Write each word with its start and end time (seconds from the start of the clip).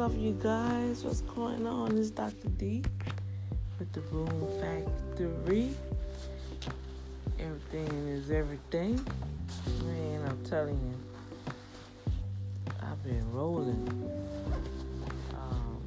up, 0.00 0.12
you 0.16 0.32
guys? 0.42 1.04
What's 1.04 1.20
going 1.20 1.66
on? 1.66 1.98
It's 1.98 2.08
Dr. 2.08 2.48
D 2.56 2.82
with 3.78 3.92
the 3.92 4.00
Boom 4.00 4.48
Factor. 4.58 5.28
Everything 7.38 8.08
is 8.08 8.30
everything. 8.30 8.98
Man, 9.84 10.22
I'm 10.26 10.42
telling 10.46 10.80
you, 10.80 11.52
I've 12.80 13.02
been 13.04 13.30
rolling. 13.30 13.86
Um, 15.34 15.82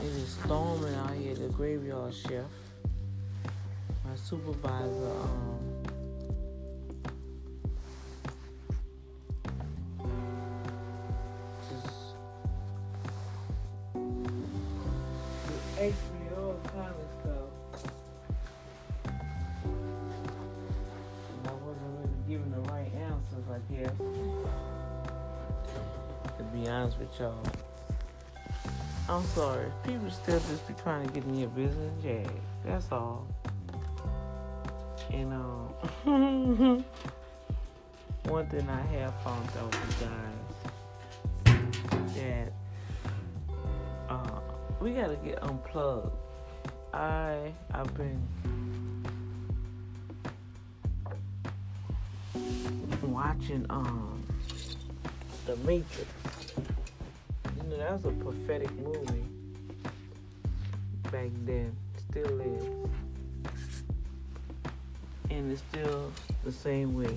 it 0.00 0.06
is 0.06 0.38
storming 0.44 0.94
out 0.94 1.14
here 1.14 1.34
the 1.34 1.48
graveyard 1.48 2.14
shift. 2.14 2.46
My 4.04 4.14
supervisor, 4.14 5.10
um, 5.20 5.57
with 27.08 27.20
y'all. 27.20 27.42
I'm 29.08 29.24
sorry. 29.28 29.66
People 29.84 30.10
still 30.10 30.38
just 30.40 30.66
be 30.68 30.74
trying 30.74 31.06
to 31.06 31.12
get 31.12 31.24
in 31.24 31.38
your 31.38 31.48
business, 31.50 31.92
yeah. 32.04 32.26
That's 32.64 32.90
all. 32.92 33.26
And 35.10 35.32
um 35.32 35.68
one 38.24 38.46
thing 38.48 38.68
I 38.68 38.80
have 38.98 39.14
found 39.22 39.48
out, 39.58 39.74
you 39.74 39.80
guys, 40.06 40.34
that 42.14 42.52
uh, 44.10 44.40
we 44.80 44.90
gotta 44.92 45.16
get 45.16 45.42
unplugged. 45.42 46.12
I 46.92 47.52
I've 47.72 47.94
been 47.96 48.20
watching 53.02 53.64
um 53.70 54.22
The 55.46 55.56
Matrix. 55.56 56.06
That 57.70 57.92
was 57.92 58.04
a 58.06 58.10
prophetic 58.10 58.70
movie 58.76 59.24
back 61.12 61.30
then. 61.44 61.76
Still 62.10 62.40
is. 62.40 62.64
And 65.30 65.52
it's 65.52 65.62
still 65.70 66.10
the 66.44 66.52
same 66.52 66.94
way. 66.94 67.16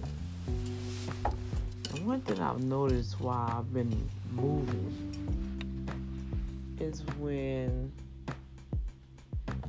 And 1.95 2.05
one 2.05 2.21
thing 2.21 2.39
I've 2.39 2.63
noticed 2.63 3.19
while 3.19 3.57
I've 3.57 3.73
been 3.73 4.09
moving 4.31 5.11
is 6.79 7.01
when 7.17 7.91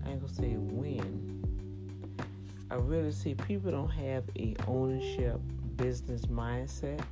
I 0.05 0.11
ain't 0.11 0.20
gonna 0.20 0.33
say 0.33 0.55
when. 0.56 1.42
I 2.70 2.74
really 2.77 3.12
see 3.12 3.34
people 3.34 3.70
don't 3.70 3.91
have 3.91 4.24
a 4.36 4.56
ownership 4.67 5.41
business 5.77 6.22
mindset. 6.22 7.02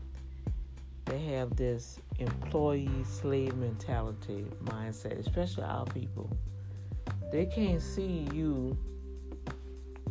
They 1.10 1.18
have 1.34 1.56
this 1.56 2.00
employee 2.18 2.88
slave 3.04 3.54
mentality 3.56 4.46
mindset, 4.64 5.18
especially 5.18 5.64
our 5.64 5.84
people. 5.86 6.30
They 7.30 7.46
can't 7.46 7.82
see 7.82 8.26
you 8.32 8.78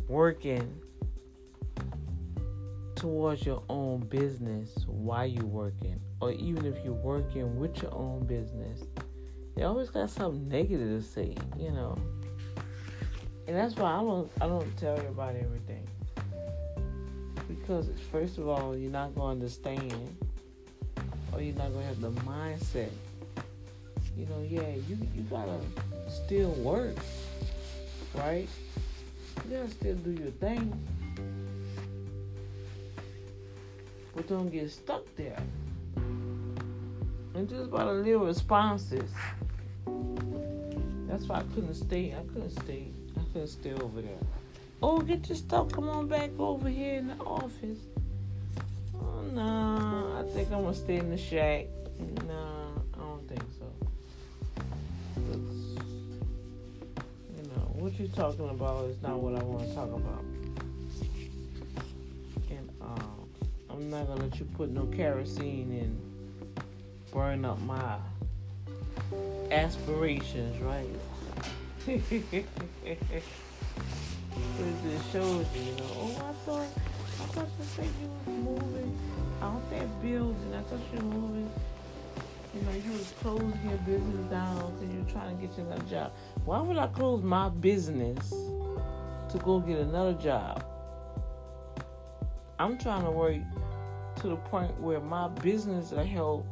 working 0.06 0.80
towards 2.94 3.44
your 3.44 3.62
own 3.68 4.00
business 4.00 4.84
while 4.86 5.26
you're 5.26 5.44
working, 5.44 5.98
or 6.20 6.32
even 6.32 6.66
if 6.66 6.84
you're 6.84 6.92
working 6.92 7.58
with 7.58 7.82
your 7.82 7.94
own 7.94 8.26
business 8.26 8.82
they 9.60 9.66
always 9.66 9.90
got 9.90 10.08
something 10.08 10.48
negative 10.48 11.02
to 11.02 11.06
say, 11.06 11.34
you 11.58 11.70
know. 11.70 11.94
And 13.46 13.54
that's 13.56 13.76
why 13.76 13.92
I 13.92 14.00
don't 14.00 14.30
I 14.40 14.46
don't 14.46 14.76
tell 14.78 14.96
everybody 14.96 15.40
everything. 15.40 15.86
Because 17.46 17.90
first 18.10 18.38
of 18.38 18.48
all, 18.48 18.74
you're 18.74 18.90
not 18.90 19.14
gonna 19.14 19.32
understand 19.32 20.16
or 21.32 21.40
you're 21.40 21.54
not 21.54 21.72
gonna 21.72 21.86
have 21.86 22.00
the 22.00 22.10
mindset. 22.10 22.90
You 24.16 24.26
know, 24.26 24.42
yeah, 24.48 24.68
you 24.88 24.98
you 25.14 25.22
gotta 25.30 25.58
still 26.08 26.50
work, 26.52 26.96
right? 28.14 28.48
You 29.44 29.56
gotta 29.56 29.70
still 29.70 29.96
do 29.96 30.10
your 30.10 30.32
thing. 30.32 30.72
But 34.14 34.28
don't 34.28 34.50
get 34.50 34.70
stuck 34.70 35.04
there. 35.16 35.40
And 35.96 37.48
just 37.48 37.66
about 37.66 37.84
to 37.84 37.92
little 37.92 38.26
responses. 38.26 39.10
That's 41.06 41.24
why 41.24 41.38
I 41.38 41.42
couldn't 41.54 41.74
stay. 41.74 42.14
I 42.14 42.22
couldn't 42.32 42.50
stay. 42.50 42.88
I 43.16 43.22
couldn't 43.32 43.48
stay 43.48 43.72
over 43.72 44.02
there. 44.02 44.18
Oh, 44.82 45.00
get 45.00 45.28
your 45.28 45.36
stuff. 45.36 45.70
Come 45.72 45.88
on 45.88 46.08
back 46.08 46.30
over 46.38 46.68
here 46.68 46.98
in 46.98 47.08
the 47.08 47.16
office. 47.16 47.78
Oh, 48.94 49.22
nah. 49.32 49.99
Think 50.32 50.52
I'm 50.52 50.64
to 50.64 50.74
stay 50.74 50.96
in 50.96 51.10
the 51.10 51.18
shack. 51.18 51.66
Nah, 52.26 52.70
I 52.94 52.98
don't 52.98 53.28
think 53.28 53.42
so. 53.58 53.66
you 57.36 57.42
know, 57.48 57.66
what 57.74 57.98
you're 57.98 58.08
talking 58.08 58.48
about 58.48 58.84
is 58.84 59.02
not 59.02 59.18
what 59.18 59.34
I 59.34 59.42
want 59.42 59.68
to 59.68 59.74
talk 59.74 59.88
about. 59.88 60.24
And 62.48 62.70
um, 62.80 63.28
I'm 63.68 63.90
not 63.90 64.06
to 64.06 64.14
let 64.14 64.38
you 64.38 64.46
put 64.56 64.70
no 64.70 64.86
kerosene 64.86 65.72
in 65.72 66.10
burn 67.12 67.44
up 67.44 67.60
my 67.62 67.96
aspirations, 69.50 70.60
right? 70.62 70.86
it 71.86 72.46
just 74.84 75.12
shows 75.12 75.46
you, 75.54 75.62
you 75.62 75.72
know, 75.72 75.90
oh, 75.96 76.16
I 76.16 76.32
thought, 76.46 76.68
I 77.20 77.24
thought 77.32 77.48
you 77.58 77.64
said 77.64 77.88
you 78.00 78.08
was 78.08 78.36
moving 78.44 78.98
out 79.42 79.70
that 79.70 80.02
building. 80.02 80.54
I 80.54 80.62
thought 80.62 80.80
you 80.92 80.98
were 80.98 81.14
moving. 81.14 81.50
You 82.54 82.62
know, 82.62 82.72
you 82.72 82.92
was 82.92 83.12
closing 83.20 83.60
your 83.64 83.78
business 83.78 84.30
down 84.30 84.74
because 84.78 84.94
you're 84.94 85.04
trying 85.04 85.36
to 85.36 85.46
get 85.46 85.56
you 85.56 85.64
another 85.64 85.84
job. 85.84 86.12
Why 86.44 86.60
would 86.60 86.76
I 86.76 86.88
close 86.88 87.22
my 87.22 87.48
business 87.48 88.30
to 88.30 89.38
go 89.44 89.60
get 89.60 89.78
another 89.78 90.14
job? 90.14 90.64
I'm 92.58 92.76
trying 92.76 93.04
to 93.04 93.10
work 93.10 93.36
to 94.20 94.28
the 94.28 94.36
point 94.36 94.78
where 94.80 95.00
my 95.00 95.28
business 95.28 95.92
will 95.92 96.04
help 96.04 96.46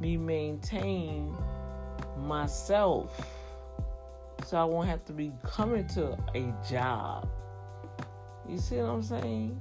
me 0.00 0.16
maintain 0.16 1.36
myself 2.18 3.14
so 4.44 4.56
I 4.56 4.64
won't 4.64 4.88
have 4.88 5.04
to 5.04 5.12
be 5.12 5.32
coming 5.44 5.86
to 5.88 6.18
a 6.34 6.52
job. 6.68 7.28
You 8.48 8.58
see 8.58 8.76
what 8.76 8.86
I'm 8.86 9.02
saying? 9.02 9.60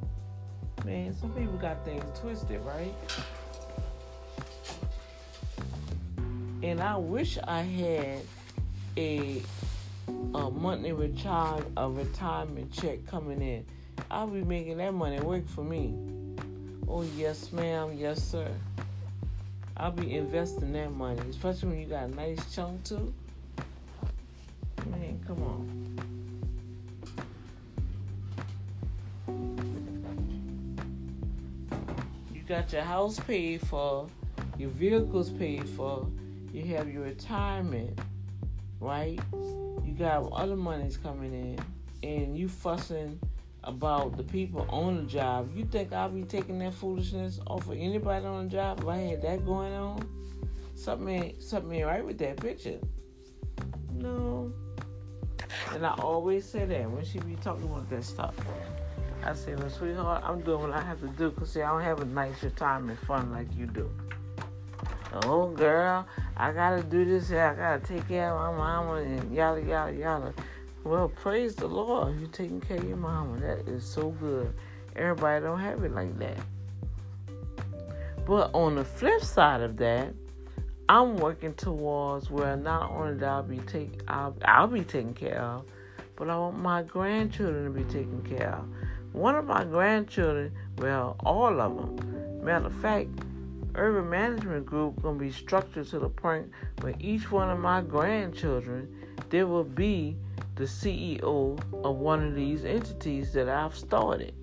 Man, 0.86 1.16
some 1.16 1.31
people 1.31 1.58
got 1.58 1.86
things 1.86 2.03
twisted, 2.19 2.59
right? 2.62 2.94
And 6.64 6.81
I 6.81 6.97
wish 6.97 7.38
I 7.47 7.62
had 7.62 8.19
a 8.97 9.42
a 10.34 10.50
monthly 10.50 10.92
recharge 10.92 11.64
a 11.78 11.90
retirement 11.90 12.72
check 12.72 13.06
coming 13.06 13.42
in. 13.42 13.66
I'll 14.09 14.28
be 14.28 14.44
making 14.44 14.78
that 14.78 14.94
money 14.94 15.19
work 15.19 15.47
for 15.47 15.64
me. 15.64 15.94
Oh 16.88 17.03
yes, 17.16 17.52
ma'am, 17.52 17.96
yes, 17.98 18.24
sir. 18.24 18.48
I'll 19.78 19.92
be 19.92 20.16
investing 20.16 20.74
that 20.74 20.92
money, 20.92 21.22
especially 21.30 21.69
when 21.69 21.80
you 21.80 21.88
got 21.88 22.04
a 22.04 22.16
nice 22.16 22.54
chunk 22.54 22.83
too. 22.83 23.13
Man, 24.89 25.19
come 25.25 25.44
on. 25.44 25.81
Got 32.51 32.74
your 32.74 32.81
house 32.81 33.18
paid 33.18 33.62
for, 33.62 34.09
your 34.57 34.71
vehicles 34.71 35.30
paid 35.30 35.69
for, 35.69 36.06
you 36.51 36.65
have 36.65 36.92
your 36.92 37.03
retirement, 37.03 37.98
right? 38.81 39.18
You 39.31 39.95
got 39.98 40.30
other 40.33 40.57
monies 40.57 40.98
coming 40.98 41.33
in, 41.33 41.59
and 42.03 42.38
you 42.38 42.50
fussing 42.50 43.18
about 43.63 44.18
the 44.18 44.24
people 44.24 44.65
on 44.69 44.98
the 44.98 45.03
job. 45.03 45.56
You 45.56 45.63
think 45.63 45.94
I'll 45.94 46.09
be 46.09 46.24
taking 46.24 46.59
that 46.59 46.74
foolishness 46.74 47.39
off 47.48 47.69
of 47.69 47.77
anybody 47.77 48.25
on 48.25 48.50
the 48.50 48.51
job 48.51 48.81
if 48.81 48.88
I 48.88 48.97
had 48.97 49.21
that 49.21 49.45
going 49.45 49.71
on? 49.71 50.06
Something 50.75 51.07
ain't, 51.07 51.42
something 51.42 51.71
ain't 51.74 51.86
right 51.86 52.06
with 52.06 52.18
that 52.18 52.36
picture. 52.36 52.80
No. 53.94 54.51
And 55.74 55.86
I 55.86 55.94
always 56.00 56.44
say 56.44 56.65
that 56.65 56.92
when 56.92 57.06
she 57.06 57.19
be 57.19 57.36
talking 57.36 57.63
about 57.63 57.89
that 57.92 58.04
stuff. 58.04 58.36
I 59.23 59.33
say, 59.33 59.56
well, 59.56 59.69
sweetheart, 59.69 60.23
I'm 60.25 60.41
doing 60.41 60.62
what 60.62 60.71
I 60.71 60.81
have 60.81 61.00
to 61.01 61.07
do 61.07 61.29
because, 61.29 61.51
see, 61.51 61.62
I 61.62 61.71
don't 61.71 61.81
have 61.81 62.01
a 62.01 62.06
nice 62.06 62.44
retirement 62.44 63.00
fund 63.06 63.31
like 63.31 63.47
you 63.56 63.68
do. 63.68 63.89
Oh, 65.23 65.50
girl, 65.50 66.07
I 66.38 66.51
got 66.51 66.77
to 66.77 66.83
do 66.83 67.06
this. 67.06 67.31
I 67.31 67.53
got 67.53 67.83
to 67.83 67.94
take 67.94 68.07
care 68.07 68.33
of 68.33 68.56
my 68.56 68.57
mama 68.57 68.94
and 69.01 69.33
yada, 69.33 69.62
yada, 69.62 69.94
yada. 69.94 70.33
Well, 70.83 71.09
praise 71.09 71.56
the 71.56 71.68
Lord. 71.68 72.19
You're 72.19 72.29
taking 72.29 72.62
care 72.62 72.77
of 72.77 72.88
your 72.88 72.97
mama. 72.97 73.39
That 73.39 73.68
is 73.68 73.83
so 73.83 74.09
good. 74.12 74.53
Everybody 74.95 75.45
don't 75.45 75.59
have 75.59 75.83
it 75.83 75.94
like 75.94 76.18
that. 76.19 76.38
But 78.25 78.51
on 78.53 78.75
the 78.75 78.85
flip 78.85 79.21
side 79.21 79.62
of 79.62 79.77
that, 79.77 80.13
I'm 80.89 81.18
working 81.18 81.53
towards 81.53 82.29
where 82.29 82.56
not 82.56 82.91
only 82.91 83.18
that 83.19 83.29
I'll 83.29 83.44
be 83.44 83.59
take 83.59 84.01
I'll, 84.07 84.35
I'll 84.44 84.68
be 84.68 84.83
taken 84.83 85.13
care 85.13 85.39
of, 85.39 85.65
but 86.15 86.29
I 86.29 86.38
want 86.38 86.59
my 86.59 86.83
grandchildren 86.83 87.65
to 87.65 87.71
be 87.71 87.83
taken 87.85 88.21
care 88.23 88.53
of. 88.53 88.65
One 89.13 89.36
of 89.36 89.46
my 89.46 89.63
grandchildren, 89.63 90.54
well, 90.78 91.16
all 91.19 91.60
of 91.60 91.75
them. 91.75 92.44
Matter 92.44 92.68
of 92.68 92.75
fact, 92.75 93.10
urban 93.75 94.10
management 94.10 94.66
group 94.66 95.02
gonna 95.02 95.19
be 95.19 95.31
structured 95.31 95.88
to 95.88 96.00
the 96.00 96.10
point 96.10 96.50
where 96.81 96.94
each 97.00 97.31
one 97.31 97.50
of 97.50 97.60
my 97.60 97.81
grandchildren 97.81 98.88
there 99.30 99.48
will 99.48 99.63
be 99.63 100.18
the 100.56 100.66
CEO 100.66 101.58
of 101.84 101.96
one 101.96 102.25
of 102.25 102.36
these 102.36 102.66
entities 102.66 103.34
that 103.34 103.48
I've 103.48 103.75
started. 103.75 104.34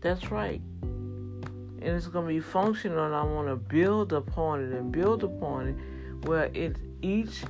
That's 0.00 0.30
right. 0.30 0.60
And 0.82 1.82
it's 1.82 2.06
to 2.06 2.22
be 2.22 2.40
functional, 2.40 3.06
and 3.06 3.14
I 3.14 3.22
want 3.22 3.48
to 3.48 3.56
build 3.56 4.12
upon 4.12 4.62
it 4.62 4.72
and 4.72 4.92
build 4.92 5.24
upon 5.24 5.68
it 5.68 6.28
where 6.28 6.50
it 6.52 6.76
each 7.02 7.42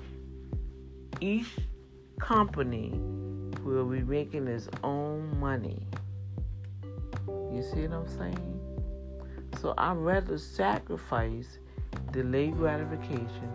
each 1.20 1.48
company 2.20 3.00
will 3.66 3.84
be 3.84 4.02
making 4.02 4.46
his 4.46 4.68
own 4.84 5.38
money. 5.40 5.86
You 7.28 7.62
see 7.62 7.86
what 7.86 7.98
I'm 7.98 8.08
saying? 8.08 8.60
So 9.60 9.74
I'd 9.76 9.96
rather 9.96 10.38
sacrifice 10.38 11.58
delayed 12.12 12.56
gratification 12.56 13.50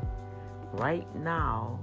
right 0.73 1.07
now 1.15 1.79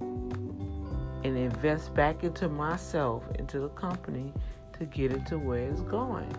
and 0.00 1.38
invest 1.38 1.94
back 1.94 2.22
into 2.22 2.48
myself, 2.48 3.24
into 3.38 3.60
the 3.60 3.70
company 3.70 4.32
to 4.78 4.84
get 4.84 5.10
it 5.12 5.24
to 5.26 5.38
where 5.38 5.68
it's 5.70 5.80
going. 5.82 6.30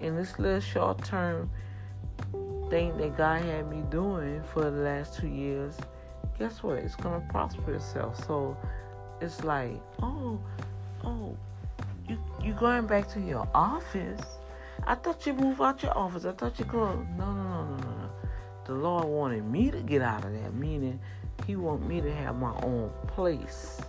And 0.00 0.16
this 0.16 0.38
little 0.38 0.60
short 0.60 1.04
term 1.04 1.50
thing 2.70 2.96
that 2.96 3.16
God 3.16 3.42
had 3.42 3.68
me 3.68 3.82
doing 3.90 4.42
for 4.52 4.62
the 4.62 4.70
last 4.70 5.18
two 5.18 5.28
years, 5.28 5.76
guess 6.38 6.62
what? 6.62 6.78
It's 6.78 6.96
gonna 6.96 7.24
prosper 7.30 7.74
itself. 7.74 8.24
So 8.24 8.56
it's 9.22 9.44
like, 9.44 9.80
oh, 10.02 10.40
oh, 11.04 11.36
you 12.08 12.18
you 12.42 12.52
going 12.54 12.86
back 12.86 13.08
to 13.12 13.20
your 13.20 13.48
office? 13.54 14.20
I 14.84 14.96
thought 14.96 15.24
you 15.26 15.32
moved 15.32 15.60
out 15.60 15.82
your 15.82 15.96
office. 15.96 16.24
I 16.24 16.32
thought 16.32 16.58
you 16.58 16.64
closed. 16.64 17.08
No, 17.16 17.32
no, 17.32 17.42
no, 17.42 17.76
no, 17.76 17.76
no. 17.76 18.10
The 18.66 18.74
Lord 18.74 19.04
wanted 19.04 19.44
me 19.44 19.70
to 19.70 19.80
get 19.80 20.02
out 20.02 20.24
of 20.24 20.32
that, 20.32 20.54
meaning 20.54 20.98
he 21.46 21.54
want 21.54 21.86
me 21.86 22.00
to 22.00 22.12
have 22.12 22.36
my 22.36 22.52
own 22.62 22.90
place. 23.06 23.80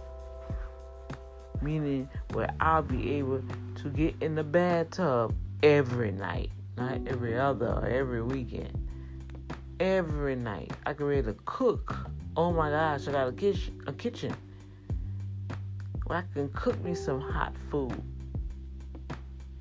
Meaning 1.62 2.09
where 2.33 2.53
I'll 2.59 2.83
be 2.83 3.13
able 3.13 3.41
to 3.75 3.89
get 3.89 4.15
in 4.21 4.36
the 4.36 4.44
bathtub 4.44 5.33
every 5.63 6.12
night. 6.12 6.51
Not 6.77 7.07
every 7.07 7.39
other 7.39 7.68
or 7.68 7.88
every 7.88 8.21
weekend. 8.21 8.77
Every 9.79 10.36
night. 10.36 10.71
I 10.86 10.94
can 10.94 11.07
ready 11.07 11.24
to 11.24 11.36
cook. 11.45 12.09
Oh 12.36 12.51
my 12.51 12.69
gosh, 12.69 13.07
I 13.07 13.12
got 13.12 13.27
a 13.29 13.31
kitchen 13.31 13.81
a 13.88 13.94
kitchen. 13.94 14.36
Where 16.05 16.19
I 16.19 16.23
can 16.33 16.50
cook 16.50 16.81
me 16.83 16.95
some 16.95 17.21
hot 17.21 17.53
food. 17.69 18.01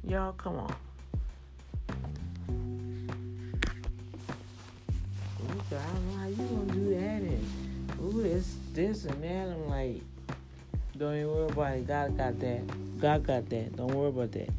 Y'all 0.07 0.33
come 0.33 0.57
on. 0.57 0.75
I 5.73 5.75
don't 5.75 6.11
know 6.11 6.19
how 6.19 6.27
you 6.27 6.37
gonna 6.37 6.73
do 6.73 6.91
that 6.91 7.23
and 7.23 7.47
ooh, 8.03 8.23
this, 8.23 8.57
this 8.75 9.05
and 9.05 9.23
that. 9.23 9.49
I'm 9.49 9.69
like, 9.69 10.03
don't 10.99 11.17
even 11.17 11.29
worry 11.29 11.49
about 11.49 11.77
it. 11.77 11.87
God 11.87 12.17
got 12.17 12.39
that. 12.41 13.01
God 13.01 13.27
got 13.27 13.49
that. 13.49 13.77
Don't 13.77 13.95
worry 13.95 14.09
about 14.09 14.33
that. 14.33 14.51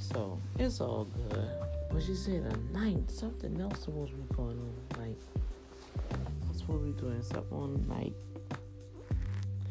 So 0.00 0.38
it's 0.58 0.80
all 0.80 1.04
good. 1.30 1.63
But 1.94 2.02
she 2.02 2.16
said 2.16 2.42
the 2.50 2.76
night, 2.76 3.08
something 3.08 3.60
else 3.60 3.84
supposed 3.84 4.10
to 4.10 4.16
be 4.16 4.34
going 4.34 4.58
on. 4.58 4.74
Like, 4.98 5.16
I'm 6.10 6.52
supposed 6.52 6.82
to 6.82 6.92
be 6.92 7.00
doing 7.00 7.22
something 7.22 7.56
on 7.56 7.86
night. 7.86 8.12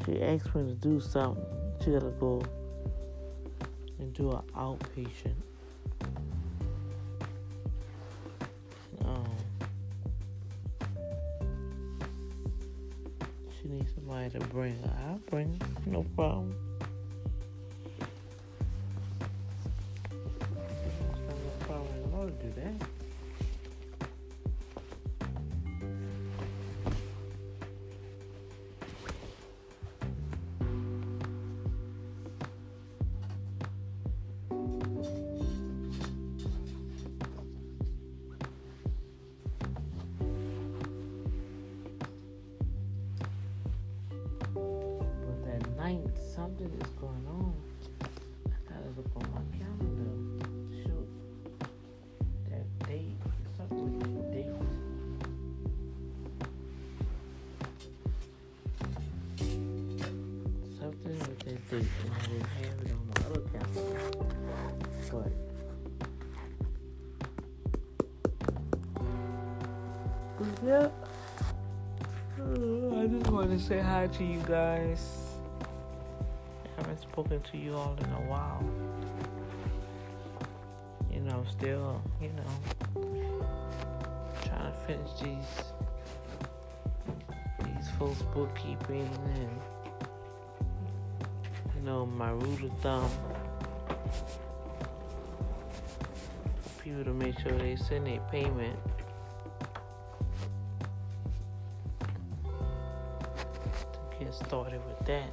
She 0.06 0.22
asked 0.22 0.54
me 0.54 0.66
to 0.68 0.72
do 0.72 1.00
something. 1.00 1.44
She 1.84 1.90
gotta 1.90 2.14
go 2.18 2.42
and 3.98 4.14
do 4.14 4.30
an 4.30 4.40
outpatient. 4.56 5.34
Um, 9.04 9.28
she 13.60 13.68
needs 13.68 13.92
somebody 13.94 14.30
to 14.30 14.38
bring 14.46 14.78
her. 14.78 14.92
I'll 15.10 15.18
bring 15.30 15.60
her, 15.60 15.90
no 15.90 16.04
problem. 16.16 16.73
do 22.42 22.50
that. 22.60 23.03
Problem 61.44 63.10
at 63.14 63.26
all 63.26 63.34
to 63.34 63.40
do 63.40 65.06
that. 65.12 65.32
Yeah. 70.64 70.88
I 72.98 73.06
just 73.06 73.30
want 73.30 73.50
to 73.50 73.58
say 73.58 73.80
hi 73.80 74.06
to 74.06 74.24
you 74.24 74.38
guys. 74.46 75.00
I 76.64 76.80
haven't 76.80 77.00
spoken 77.00 77.40
to 77.40 77.56
you 77.58 77.74
all 77.74 77.96
in 77.98 78.10
a 78.10 78.22
while. 78.28 78.64
You 81.12 81.20
know, 81.20 81.44
still, 81.50 82.02
you 82.20 82.30
know, 82.32 82.52
trying 84.44 84.72
to 84.72 84.78
finish 84.86 85.12
these 85.20 85.72
these 87.64 87.90
folks 87.98 88.22
bookkeeping 88.34 89.08
and 89.36 89.60
know 91.84 92.06
my 92.06 92.30
rule 92.30 92.64
of 92.64 92.78
thumb 92.80 93.10
people 96.82 97.04
to 97.04 97.12
make 97.12 97.38
sure 97.40 97.52
they 97.52 97.76
send 97.76 98.08
a 98.08 98.18
payment 98.30 98.78
to 102.42 104.18
get 104.18 104.32
started 104.32 104.80
with 104.86 105.06
that. 105.06 105.30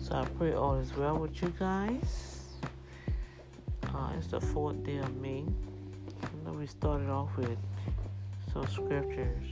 So 0.00 0.14
I 0.14 0.24
pray 0.38 0.52
all 0.52 0.76
is 0.76 0.96
well 0.96 1.18
with 1.18 1.42
you 1.42 1.52
guys. 1.58 2.44
Uh, 3.92 4.12
it's 4.16 4.28
the 4.28 4.40
fourth 4.40 4.84
day 4.84 4.98
of 4.98 5.16
May. 5.16 5.44
Know 6.44 6.52
we 6.52 6.66
started 6.66 7.08
off 7.08 7.36
with 7.36 7.58
some 8.56 8.66
scriptures. 8.68 9.48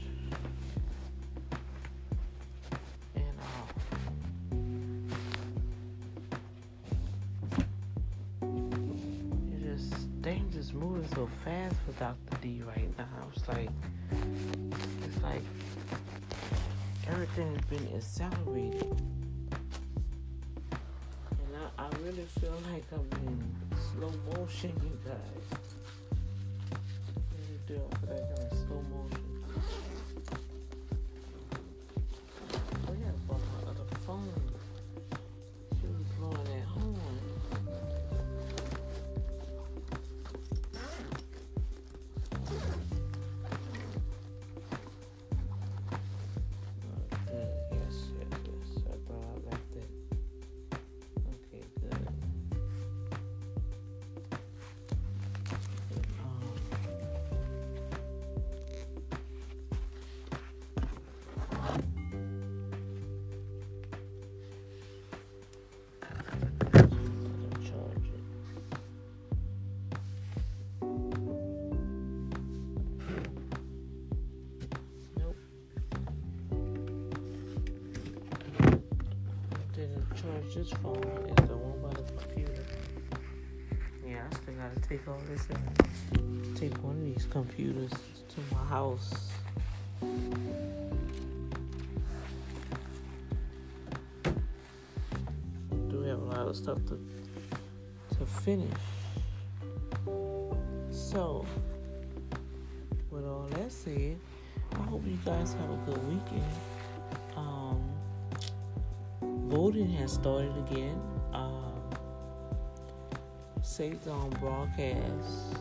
And 3.15 3.39
all. 3.41 3.69
It 9.53 9.59
just 9.63 9.93
things 10.23 10.55
is 10.55 10.73
moving 10.73 11.07
so 11.13 11.29
fast 11.43 11.75
for 11.85 11.91
Dr. 11.99 12.37
D 12.41 12.61
right 12.65 12.97
now. 12.97 13.05
It's 13.35 13.47
like 13.47 13.69
it's 15.03 15.21
like 15.21 15.43
everything 17.07 17.55
has 17.55 17.65
been 17.65 17.95
accelerated. 17.95 19.01
And 21.31 21.55
I, 21.77 21.83
I 21.83 21.89
really 22.03 22.25
feel 22.39 22.57
like 22.71 22.85
I'm 22.91 23.27
in 23.27 23.55
slow 23.93 24.11
motion, 24.33 24.73
you 24.83 24.97
guys. 25.05 25.64
Do. 27.67 27.73
I 27.73 27.97
feel 27.97 28.09
like 28.13 28.23
I'm 28.37 28.45
in 28.45 28.67
slow 28.67 28.81
all 85.07 85.21
this 85.29 85.47
and 86.13 86.57
take 86.57 86.73
one 86.83 86.95
of 86.95 87.03
these 87.03 87.27
computers 87.29 87.91
to 87.91 88.41
my 88.51 88.63
house. 88.65 89.29
Do 95.89 96.01
we 96.01 96.07
have 96.07 96.19
a 96.19 96.25
lot 96.25 96.47
of 96.47 96.55
stuff 96.55 96.77
to 96.87 96.99
to 98.17 98.25
finish. 98.25 98.69
So, 100.89 101.45
with 103.09 103.25
all 103.25 103.47
that 103.51 103.71
said, 103.71 104.17
I 104.73 104.81
hope 104.83 105.03
you 105.05 105.17
guys 105.25 105.53
have 105.53 105.69
a 105.69 105.77
good 105.85 106.07
weekend. 106.07 106.43
Um, 107.35 107.83
voting 109.49 109.89
has 109.91 110.13
started 110.13 110.55
again. 110.69 110.99
Um, 113.77 113.99
on 114.09 114.29
broadcast 114.39 115.59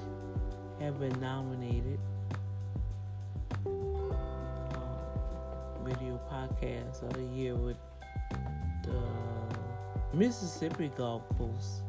have 0.79 1.01
been 1.01 1.21
nominated. 1.21 1.99
Um, 3.67 4.15
video 5.83 6.21
podcast 6.31 7.03
of 7.03 7.13
the 7.15 7.25
year 7.35 7.57
with 7.57 7.77
the 8.85 9.03
Mississippi 10.17 10.93
Gulf 10.97 11.25
Coast 11.37 11.83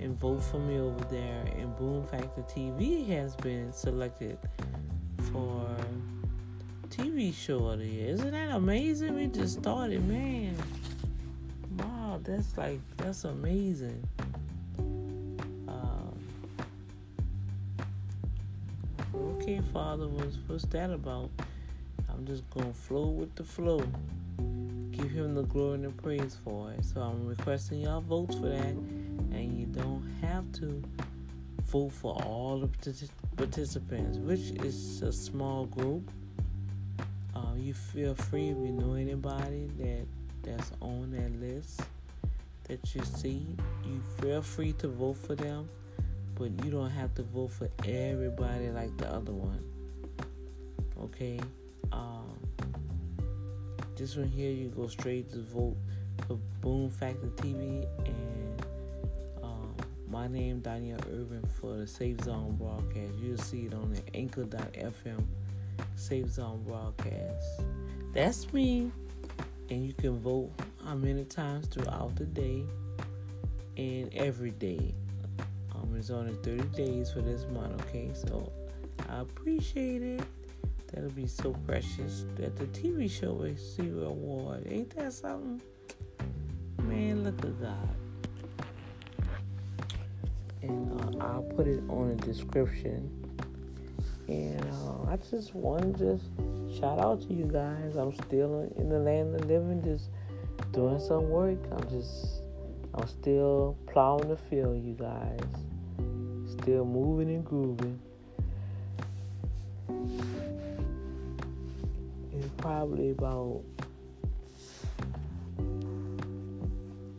and 0.00 0.18
vote 0.18 0.42
for 0.42 0.58
me 0.58 0.80
over 0.80 1.04
there. 1.04 1.44
And 1.56 1.76
Boom 1.76 2.04
Factor 2.06 2.42
TV 2.42 3.06
has 3.10 3.36
been 3.36 3.72
selected 3.72 4.36
for 5.32 5.66
TV 6.90 7.34
show. 7.34 7.70
Isn't 7.70 8.30
that 8.30 8.50
amazing? 8.50 9.14
We 9.14 9.26
just 9.26 9.60
started, 9.60 10.06
man. 10.06 10.54
Wow, 11.78 12.20
that's 12.22 12.56
like 12.58 12.80
that's 12.98 13.24
amazing. 13.24 14.06
Um, 14.78 16.14
okay, 19.14 19.60
Father, 19.72 20.06
what's 20.06 20.36
what's 20.46 20.64
that 20.66 20.90
about? 20.90 21.30
I'm 22.10 22.26
just 22.26 22.48
gonna 22.50 22.74
flow 22.74 23.06
with 23.06 23.34
the 23.34 23.44
flow. 23.44 23.82
Give 24.90 25.10
him 25.10 25.34
the 25.34 25.42
glory 25.42 25.76
and 25.76 25.84
the 25.84 25.90
praise 25.90 26.36
for 26.44 26.70
it. 26.72 26.84
So 26.84 27.00
I'm 27.00 27.26
requesting 27.26 27.80
y'all 27.80 28.02
votes 28.02 28.36
for 28.36 28.48
that, 28.48 28.74
and 29.32 29.58
you 29.58 29.66
don't 29.66 30.06
have 30.20 30.50
to 30.60 30.82
vote 31.64 31.92
for 31.92 32.14
all 32.22 32.62
of 32.62 32.78
the 32.82 32.92
participants, 33.36 34.18
which 34.18 34.50
is 34.64 35.02
a 35.02 35.12
small 35.12 35.66
group. 35.66 36.08
Uh, 37.34 37.54
you 37.56 37.74
feel 37.74 38.14
free 38.14 38.48
if 38.48 38.56
you 38.56 38.72
know 38.72 38.94
anybody 38.94 39.70
that 39.78 40.06
that's 40.42 40.72
on 40.80 41.10
that 41.12 41.40
list 41.40 41.82
that 42.68 42.94
you 42.94 43.02
see. 43.04 43.46
You 43.84 44.02
feel 44.20 44.42
free 44.42 44.72
to 44.74 44.88
vote 44.88 45.16
for 45.16 45.34
them, 45.34 45.68
but 46.34 46.50
you 46.64 46.70
don't 46.70 46.90
have 46.90 47.14
to 47.14 47.22
vote 47.22 47.52
for 47.52 47.68
everybody 47.84 48.70
like 48.70 48.96
the 48.96 49.08
other 49.08 49.32
one. 49.32 49.64
Okay. 51.00 51.40
Um, 51.90 52.38
this 53.96 54.16
one 54.16 54.28
here, 54.28 54.50
you 54.50 54.68
go 54.68 54.86
straight 54.86 55.30
to 55.32 55.42
vote 55.42 55.76
for 56.26 56.38
Boom 56.60 56.90
Factor 56.90 57.28
TV 57.36 57.86
and 58.06 58.41
my 60.12 60.28
name, 60.28 60.60
Daniel 60.60 61.00
Irvin, 61.10 61.42
for 61.58 61.74
the 61.74 61.86
Safe 61.86 62.20
Zone 62.20 62.54
broadcast. 62.58 63.14
You'll 63.18 63.38
see 63.38 63.64
it 63.64 63.72
on 63.72 63.94
the 63.94 64.02
anchor.fm 64.14 65.24
Safe 65.96 66.28
Zone 66.28 66.62
broadcast. 66.66 67.62
That's 68.12 68.52
me. 68.52 68.92
And 69.70 69.86
you 69.86 69.94
can 69.94 70.18
vote 70.18 70.50
how 70.84 70.96
many 70.96 71.24
times 71.24 71.66
throughout 71.68 72.14
the 72.16 72.26
day 72.26 72.62
and 73.78 74.12
every 74.12 74.50
day. 74.50 74.94
Um, 75.74 75.94
it's 75.96 76.10
only 76.10 76.34
30 76.42 76.62
days 76.76 77.10
for 77.10 77.22
this 77.22 77.46
month, 77.46 77.80
okay? 77.86 78.10
So 78.12 78.52
I 79.08 79.20
appreciate 79.20 80.02
it. 80.02 80.22
That'll 80.92 81.08
be 81.08 81.26
so 81.26 81.54
precious 81.66 82.26
that 82.36 82.54
the 82.56 82.66
TV 82.66 83.10
show 83.10 83.32
receive 83.32 83.96
an 83.96 84.04
award. 84.04 84.66
Ain't 84.68 84.94
that 84.94 85.14
something? 85.14 85.62
Man, 86.82 87.24
look 87.24 87.42
at 87.42 87.62
God. 87.62 88.01
And 90.62 91.20
uh, 91.20 91.24
I'll 91.24 91.42
put 91.42 91.66
it 91.66 91.82
on 91.88 92.16
the 92.16 92.26
description. 92.26 93.10
And 94.28 94.60
uh, 94.60 95.10
I 95.10 95.16
just 95.30 95.54
want 95.54 95.98
to 95.98 96.16
just 96.16 96.24
shout 96.78 96.98
out 96.98 97.20
to 97.22 97.34
you 97.34 97.44
guys. 97.44 97.96
I'm 97.96 98.14
still 98.14 98.72
in 98.76 98.88
the 98.88 98.98
land 98.98 99.34
of 99.34 99.44
living, 99.46 99.82
just 99.82 100.10
doing 100.72 101.00
some 101.00 101.28
work. 101.28 101.58
I'm 101.72 101.88
just, 101.90 102.42
I'm 102.94 103.06
still 103.08 103.76
plowing 103.88 104.28
the 104.28 104.36
field, 104.36 104.82
you 104.84 104.94
guys. 104.94 105.40
Still 106.60 106.84
moving 106.84 107.28
and 107.28 107.44
grooving. 107.44 108.00
It's 112.32 112.48
probably 112.56 113.10
about 113.10 113.62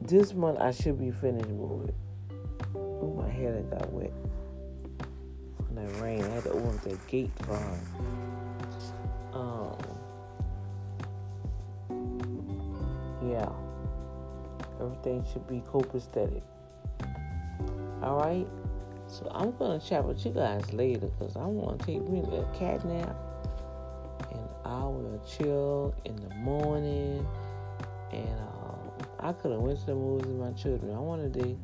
this 0.02 0.34
month. 0.34 0.60
I 0.60 0.72
should 0.72 0.98
be 0.98 1.12
finished 1.12 1.50
with 1.50 1.90
it. 1.90 1.96
My 3.08 3.30
hair 3.30 3.62
got 3.70 3.92
wet 3.92 4.14
from 5.58 5.76
that 5.76 6.02
rain. 6.02 6.24
I 6.24 6.30
had 6.30 6.44
to 6.44 6.52
open 6.52 6.80
that 6.84 7.08
gate 7.08 7.32
for 7.44 7.56
her. 7.56 7.80
Um, 9.34 9.78
yeah, 13.30 13.50
everything 14.80 15.26
should 15.32 15.48
be 15.48 15.62
copacetic. 15.62 16.44
All 18.02 18.18
right. 18.18 18.48
So 19.08 19.30
I'm 19.32 19.52
gonna 19.58 19.80
chat 19.80 20.04
with 20.04 20.26
you 20.26 20.32
guys 20.32 20.74
later 20.74 21.08
because 21.08 21.36
I 21.36 21.46
want 21.46 21.80
to 21.80 21.86
take 21.86 22.08
me 22.10 22.22
a 22.22 22.44
cat 22.58 22.84
nap, 22.86 23.16
and 24.32 24.48
I 24.66 24.84
will 24.84 25.22
chill 25.28 25.94
in 26.06 26.16
the 26.16 26.34
morning. 26.36 27.26
And 28.12 28.40
um, 28.40 28.92
I 29.20 29.34
could 29.34 29.52
have 29.52 29.62
went 29.62 29.80
to 29.82 29.86
the 29.88 29.96
movies 29.96 30.28
with 30.28 30.38
my 30.38 30.52
children. 30.52 30.96
I 30.96 31.00
wanted 31.00 31.34
to, 31.36 31.58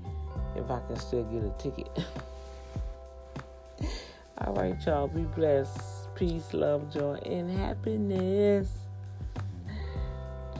if 0.55 0.69
I 0.69 0.79
can 0.87 0.97
still 0.97 1.23
get 1.25 1.43
a 1.43 1.53
ticket. 1.57 1.89
All 4.39 4.53
right, 4.53 4.75
y'all. 4.85 5.07
Be 5.07 5.21
blessed. 5.21 6.13
Peace, 6.15 6.53
love, 6.53 6.93
joy, 6.93 7.15
and 7.25 7.49
happiness. 7.49 8.67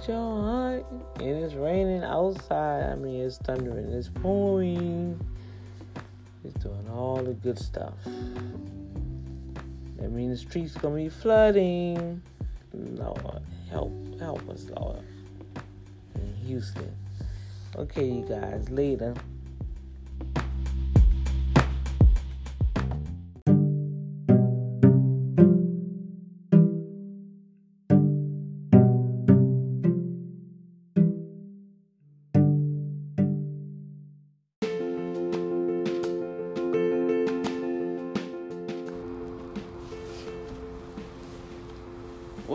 Joy. 0.06 0.84
And 1.20 1.44
it's 1.44 1.54
raining 1.54 2.04
outside. 2.04 2.92
I 2.92 2.96
mean, 2.96 3.22
it's 3.22 3.38
thundering. 3.38 3.92
It's 3.92 4.10
pouring. 4.10 5.20
It's 6.44 6.54
doing 6.64 6.88
all 6.90 7.18
the 7.18 7.34
good 7.34 7.60
stuff. 7.60 7.94
That 9.98 10.12
means 10.12 10.42
the 10.42 10.50
streets 10.50 10.76
gonna 10.76 10.96
be 10.96 11.10
flooding. 11.10 12.22
Lord, 12.74 13.42
help, 13.70 13.94
help 14.20 14.50
us, 14.50 14.66
Lord. 14.70 15.04
In 16.16 16.34
Houston. 16.46 16.96
Okay, 17.76 18.06
you 18.06 18.26
guys, 18.28 18.70
later. 18.70 19.14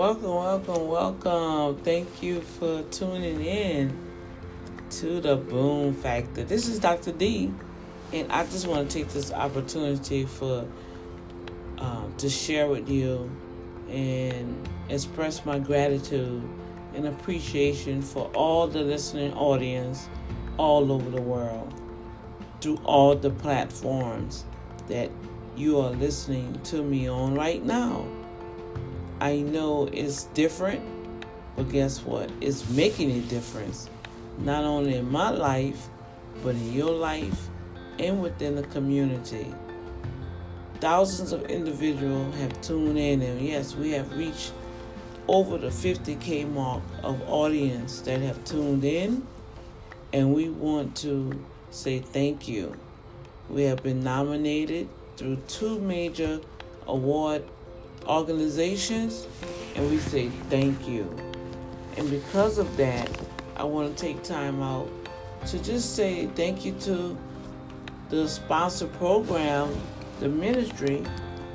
Welcome, 0.05 0.35
welcome, 0.35 0.89
welcome. 0.89 1.77
Thank 1.83 2.23
you 2.23 2.43
for 2.43 2.83
tuning 2.91 3.43
in 3.43 3.99
to 4.91 5.19
the 5.19 5.35
Boom 5.35 5.95
Factor. 5.95 6.45
This 6.45 6.69
is 6.69 6.79
Dr. 6.79 7.11
D, 7.11 7.51
and 8.13 8.31
I 8.31 8.45
just 8.45 8.67
want 8.67 8.91
to 8.91 8.99
take 8.99 9.09
this 9.15 9.33
opportunity 9.33 10.27
for 10.27 10.69
um, 11.79 12.13
to 12.19 12.29
share 12.29 12.69
with 12.69 12.87
you 12.91 13.35
and 13.89 14.69
express 14.91 15.47
my 15.47 15.59
gratitude 15.59 16.47
and 16.95 17.07
appreciation 17.07 18.03
for 18.03 18.27
all 18.35 18.67
the 18.67 18.83
listening 18.83 19.33
audience 19.33 20.11
all 20.59 20.93
over 20.93 21.09
the 21.09 21.23
world 21.23 21.73
through 22.61 22.79
all 22.85 23.17
the 23.17 23.31
platforms 23.31 24.45
that 24.87 25.11
you 25.57 25.81
are 25.81 25.93
listening 25.93 26.61
to 26.65 26.83
me 26.83 27.09
on 27.09 27.35
right 27.35 27.65
now. 27.65 28.07
I 29.21 29.37
know 29.37 29.89
it's 29.93 30.25
different, 30.35 30.83
but 31.57 31.71
guess 31.71 32.03
what? 32.05 32.31
It's 32.41 32.69
making 32.71 33.11
a 33.13 33.21
difference, 33.23 33.89
not 34.39 34.65
only 34.65 34.97
in 34.97 35.11
my 35.11 35.31
life, 35.31 35.89
but 36.43 36.55
in 36.55 36.73
your 36.73 36.91
life 36.93 37.49
and 37.99 38.21
within 38.21 38.57
the 38.57 38.65
community. 38.65 39.55
thousands 40.81 41.33
of 41.33 41.43
individuals 41.47 42.35
have 42.37 42.61
tuned 42.61 42.99
in, 42.99 43.23
and 43.23 43.41
yes, 43.41 43.75
we 43.75 43.93
have 43.93 44.15
reached 44.17 44.53
over 45.29 45.57
the 45.57 45.69
50k 45.69 46.47
mark 46.53 46.83
of 47.03 47.19
audience 47.29 48.01
that 48.01 48.21
have 48.21 48.45
tuned 48.45 48.85
in, 48.85 49.27
and 50.13 50.35
we 50.35 50.51
want 50.51 50.95
to 50.97 51.43
say 51.71 52.01
thank 52.01 52.47
you. 52.47 52.77
We 53.49 53.63
have 53.63 53.83
been 53.83 54.03
nominated 54.05 54.89
through 55.17 55.37
two 55.49 55.81
major 55.81 56.41
award 56.87 57.45
organizations, 58.07 59.27
and 59.75 59.91
we 59.91 59.99
say 59.99 60.29
thank 60.51 60.87
you. 60.87 61.15
And 61.97 62.11
because 62.11 62.59
of 62.59 62.77
that, 62.77 63.09
I 63.57 63.65
want 63.65 63.97
to 63.97 64.03
take 64.03 64.23
time 64.23 64.63
out 64.63 64.89
to 65.47 65.63
just 65.63 65.95
say 65.95 66.27
thank 66.35 66.65
you 66.65 66.73
to 66.81 67.17
the 68.09 68.29
sponsor 68.29 68.87
program, 68.87 69.75
the 70.21 70.29
ministry, 70.29 71.05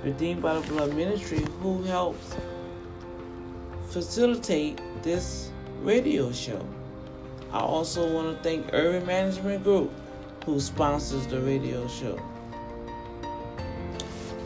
Redeemed 0.04 0.42
by 0.42 0.58
the 0.60 0.68
Blood 0.68 0.96
Ministry, 0.96 1.46
who 1.62 1.84
helps 1.84 2.34
facilitate 3.90 4.80
this 5.04 5.52
radio 5.82 6.32
show. 6.32 6.66
I 7.52 7.60
also 7.60 8.14
want 8.14 8.38
to 8.38 8.44
thank 8.44 8.70
Urban 8.72 9.06
Management 9.06 9.64
Group, 9.64 9.92
who 10.46 10.60
sponsors 10.60 11.28
the 11.28 11.42
radio 11.42 11.88
show. 11.88 12.18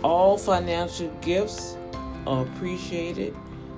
All 0.04 0.38
financial 0.38 1.10
gifts 1.22 1.78
are 2.26 2.44
appreciated, 2.44 3.36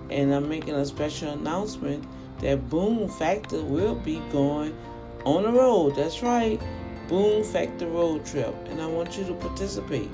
and 0.10 0.34
I'm 0.34 0.48
making 0.50 0.75
a 0.75 0.86
special 0.86 1.32
announcement 1.32 2.06
that 2.40 2.70
Boom 2.70 3.08
Factor 3.08 3.62
will 3.62 3.96
be 3.96 4.22
going 4.32 4.75
on 5.24 5.44
the 5.44 5.52
road. 5.52 5.96
That's 5.96 6.22
right, 6.22 6.62
Boom 7.08 7.44
Factor 7.44 7.88
Road 7.88 8.25
Trip, 8.25 8.54
and 8.70 8.82
I 8.82 8.86
want 8.88 9.18
you 9.18 9.25
to 9.25 9.34
participate. 9.34 10.10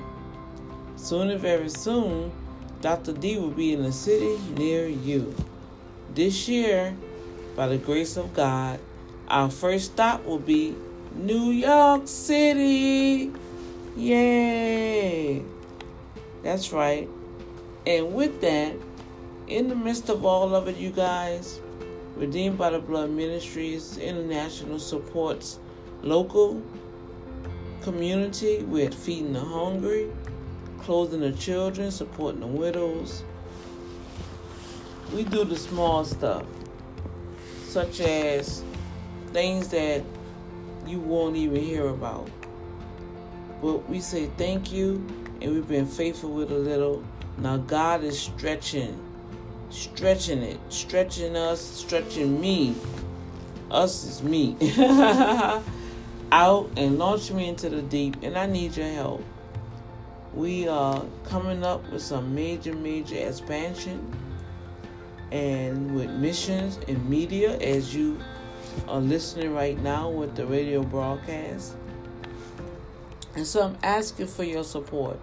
Soon 0.96 1.30
and 1.30 1.40
very 1.40 1.68
soon, 1.68 2.32
Dr. 2.80 3.12
D 3.12 3.38
will 3.38 3.50
be 3.50 3.72
in 3.72 3.84
a 3.84 3.92
city 3.92 4.38
near 4.54 4.86
you. 4.86 5.34
This 6.14 6.48
year, 6.48 6.96
by 7.56 7.68
the 7.68 7.78
grace 7.78 8.16
of 8.16 8.34
God, 8.34 8.78
our 9.28 9.50
first 9.50 9.92
stop 9.92 10.24
will 10.24 10.38
be 10.38 10.74
New 11.14 11.50
York 11.50 12.02
City. 12.06 13.32
Yay! 13.96 15.42
That's 16.42 16.72
right. 16.72 17.08
And 17.86 18.14
with 18.14 18.40
that, 18.42 18.74
in 19.48 19.68
the 19.68 19.74
midst 19.74 20.08
of 20.08 20.24
all 20.24 20.54
of 20.54 20.68
it, 20.68 20.76
you 20.76 20.90
guys, 20.90 21.60
Redeemed 22.16 22.58
by 22.58 22.70
the 22.70 22.78
Blood 22.78 23.10
Ministries 23.10 23.96
International 23.96 24.78
supports 24.78 25.58
local 26.02 26.62
community 27.82 28.62
with 28.64 28.94
feeding 28.94 29.32
the 29.32 29.40
hungry, 29.40 30.08
clothing 30.80 31.20
the 31.20 31.32
children, 31.32 31.90
supporting 31.90 32.40
the 32.40 32.46
widows. 32.46 33.24
We 35.12 35.24
do 35.24 35.44
the 35.44 35.56
small 35.56 36.04
stuff, 36.04 36.44
such 37.64 38.00
as 38.00 38.62
things 39.32 39.68
that 39.68 40.04
you 40.86 41.00
won't 41.00 41.36
even 41.36 41.62
hear 41.62 41.88
about. 41.88 42.28
But 43.62 43.88
we 43.88 44.00
say 44.00 44.30
thank 44.36 44.70
you, 44.70 45.04
and 45.40 45.52
we've 45.52 45.66
been 45.66 45.86
faithful 45.86 46.30
with 46.30 46.52
a 46.52 46.58
little. 46.58 47.02
Now 47.38 47.56
God 47.56 48.04
is 48.04 48.18
stretching 48.18 48.98
stretching 49.72 50.42
it, 50.42 50.58
stretching 50.68 51.36
us, 51.36 51.60
stretching 51.60 52.40
me. 52.40 52.74
Us 53.70 54.04
is 54.04 54.22
me. 54.22 54.56
Out 56.32 56.70
and 56.76 56.98
launch 56.98 57.30
me 57.30 57.48
into 57.48 57.68
the 57.68 57.82
deep, 57.82 58.22
and 58.22 58.38
I 58.38 58.46
need 58.46 58.76
your 58.76 58.88
help. 58.88 59.24
We 60.34 60.68
are 60.68 61.04
coming 61.24 61.62
up 61.64 61.90
with 61.90 62.02
some 62.02 62.34
major, 62.34 62.74
major 62.74 63.16
expansion 63.16 64.14
and 65.30 65.94
with 65.94 66.10
missions 66.10 66.78
and 66.88 67.08
media 67.08 67.58
as 67.58 67.94
you 67.94 68.18
are 68.88 69.00
listening 69.00 69.54
right 69.54 69.78
now 69.82 70.08
with 70.08 70.34
the 70.34 70.46
radio 70.46 70.82
broadcast. 70.82 71.74
And 73.34 73.46
so 73.46 73.62
I'm 73.62 73.78
asking 73.82 74.26
for 74.26 74.44
your 74.44 74.64
support. 74.64 75.18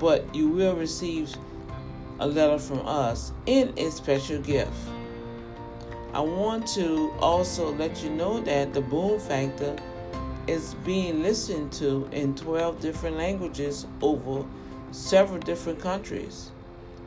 But 0.01 0.35
you 0.35 0.49
will 0.49 0.75
receive 0.75 1.33
a 2.19 2.27
letter 2.27 2.59
from 2.59 2.85
us 2.85 3.33
in 3.47 3.73
a 3.77 3.91
special 3.91 4.41
gift. 4.43 4.73
I 6.13 6.21
want 6.21 6.67
to 6.69 7.13
also 7.21 7.73
let 7.75 8.03
you 8.03 8.11
know 8.11 8.41
that 8.41 8.75
the 8.75 8.81
Boom 8.81 9.21
Factor 9.21 9.77
is 10.49 10.75
being 10.85 11.23
listened 11.23 11.73
to 11.75 12.09
in 12.11 12.35
12 12.35 12.81
different 12.81 13.19
languages 13.19 13.87
over 14.03 14.45
several 14.91 15.39
different 15.39 15.79
countries. 15.79 16.51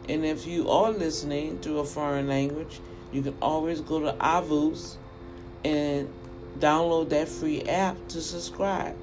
And 0.08 0.26
if 0.26 0.48
you 0.48 0.70
are 0.70 0.92
listening 0.92 1.60
to 1.62 1.80
a 1.80 1.86
foreign 1.86 2.28
language, 2.28 2.80
you 3.12 3.22
can 3.22 3.36
always 3.42 3.82
go 3.82 4.00
to 4.00 4.14
iVoox 4.14 4.98
and 5.64 6.12
download 6.60 7.10
that 7.10 7.28
free 7.28 7.64
app 7.64 7.96
to 8.10 8.22
subscribe. 8.22 8.98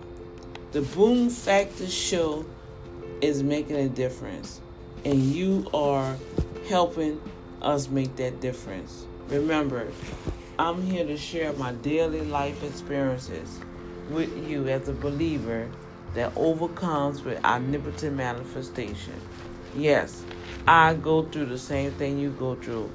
The 0.73 0.83
Boom 0.83 1.31
Factor 1.31 1.89
Show 1.89 2.45
is 3.21 3.43
making 3.43 3.77
a 3.77 3.89
difference, 3.89 4.61
and 5.05 5.23
you 5.23 5.69
are 5.73 6.17
helping 6.69 7.21
us 7.63 7.89
make 7.89 8.17
that 8.17 8.41
difference. 8.41 9.07
Remember, 9.29 9.89
I'm 10.59 10.83
here 10.83 11.05
to 11.07 11.17
share 11.17 11.53
my 11.55 11.73
daily 11.73 12.23
life 12.23 12.63
experiences 12.63 13.61
with 14.11 14.49
you 14.49 14.69
as 14.69 14.89
a 14.89 14.93
believer 14.93 15.69
that 16.15 16.33
overcomes 16.37 17.23
with 17.23 17.43
omnipotent 17.45 18.17
manifestation. 18.17 19.15
Yes, 19.77 20.25
I 20.67 20.95
go 20.95 21.23
through 21.25 21.47
the 21.47 21.59
same 21.59 21.91
thing 21.93 22.19
you 22.19 22.31
go 22.31 22.55
through. 22.55 22.91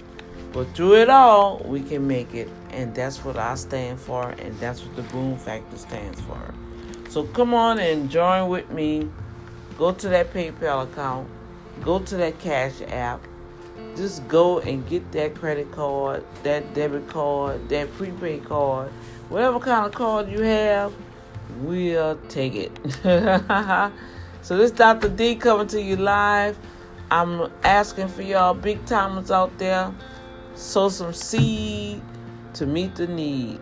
But 0.53 0.75
through 0.75 0.95
it 0.95 1.09
all, 1.09 1.59
we 1.65 1.81
can 1.81 2.07
make 2.07 2.33
it. 2.33 2.49
And 2.71 2.93
that's 2.93 3.23
what 3.23 3.37
I 3.37 3.55
stand 3.55 3.99
for. 3.99 4.29
And 4.29 4.57
that's 4.59 4.83
what 4.83 4.95
the 4.95 5.03
Boom 5.03 5.37
Factor 5.37 5.77
stands 5.77 6.19
for. 6.21 6.53
So 7.09 7.23
come 7.23 7.53
on 7.53 7.79
and 7.79 8.09
join 8.09 8.49
with 8.49 8.69
me. 8.69 9.09
Go 9.77 9.93
to 9.93 10.09
that 10.09 10.33
PayPal 10.33 10.83
account. 10.83 11.29
Go 11.81 11.99
to 11.99 12.17
that 12.17 12.39
Cash 12.39 12.81
app. 12.87 13.21
Just 13.95 14.27
go 14.27 14.59
and 14.59 14.87
get 14.87 15.11
that 15.11 15.35
credit 15.35 15.71
card, 15.71 16.23
that 16.43 16.73
debit 16.73 17.07
card, 17.09 17.67
that 17.69 17.91
prepaid 17.93 18.45
card. 18.45 18.89
Whatever 19.29 19.59
kind 19.59 19.85
of 19.85 19.93
card 19.93 20.29
you 20.29 20.41
have, 20.41 20.93
we'll 21.59 22.17
take 22.29 22.55
it. 22.55 22.71
so 24.41 24.57
this 24.57 24.71
Dr. 24.71 25.09
D 25.09 25.35
coming 25.35 25.67
to 25.67 25.81
you 25.81 25.95
live. 25.95 26.57
I'm 27.09 27.51
asking 27.63 28.07
for 28.07 28.21
y'all 28.21 28.53
big 28.53 28.85
timers 28.85 29.31
out 29.31 29.57
there 29.57 29.93
sow 30.61 30.89
some 30.89 31.11
seed 31.13 31.99
to 32.53 32.65
meet 32.67 32.95
the 32.95 33.07
need. 33.07 33.59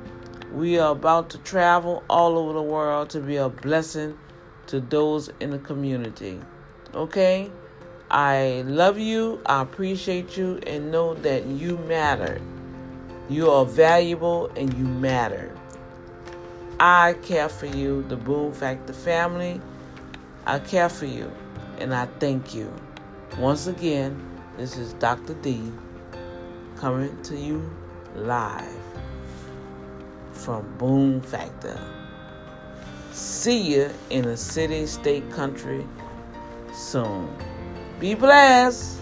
We 0.53 0.79
are 0.79 0.91
about 0.91 1.29
to 1.31 1.37
travel 1.39 2.03
all 2.09 2.37
over 2.37 2.53
the 2.53 2.61
world 2.61 3.09
to 3.11 3.21
be 3.21 3.37
a 3.37 3.47
blessing 3.47 4.17
to 4.67 4.81
those 4.81 5.29
in 5.39 5.51
the 5.51 5.59
community. 5.59 6.39
Okay? 6.93 7.49
I 8.11 8.63
love 8.65 8.99
you, 8.99 9.39
I 9.45 9.61
appreciate 9.61 10.35
you, 10.35 10.59
and 10.67 10.91
know 10.91 11.13
that 11.13 11.45
you 11.45 11.77
matter. 11.77 12.41
You 13.29 13.49
are 13.49 13.65
valuable 13.65 14.51
and 14.57 14.73
you 14.73 14.83
matter. 14.83 15.55
I 16.79 17.13
care 17.21 17.49
for 17.49 17.67
you, 17.67 18.03
the 18.09 18.17
Boom 18.17 18.51
Factor 18.51 18.93
family. 18.93 19.61
I 20.45 20.59
care 20.59 20.89
for 20.89 21.05
you, 21.05 21.31
and 21.77 21.93
I 21.93 22.07
thank 22.19 22.53
you. 22.53 22.73
Once 23.37 23.67
again, 23.67 24.19
this 24.57 24.75
is 24.75 24.93
Dr. 24.93 25.35
D 25.35 25.71
coming 26.79 27.21
to 27.23 27.35
you 27.35 27.69
live 28.15 28.63
from 30.31 30.65
Boom 30.77 31.19
Factor. 31.19 31.77
See 33.11 33.73
you 33.73 33.89
in 34.09 34.23
a 34.23 34.37
city, 34.37 34.85
state, 34.85 35.29
country 35.29 35.85
soon. 36.73 37.35
Be 37.99 38.13
blessed. 38.15 38.98